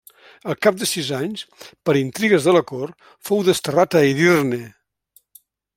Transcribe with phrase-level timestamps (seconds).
[0.51, 1.43] Al cap de sis anys,
[1.89, 4.63] per intrigues de la cort, fou desterrat a Edirne.